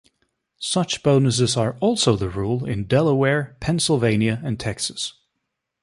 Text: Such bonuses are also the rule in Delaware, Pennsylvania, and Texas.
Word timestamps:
Such 0.57 1.03
bonuses 1.03 1.55
are 1.55 1.77
also 1.79 2.15
the 2.15 2.27
rule 2.27 2.65
in 2.65 2.85
Delaware, 2.87 3.55
Pennsylvania, 3.59 4.41
and 4.43 4.59
Texas. 4.59 5.13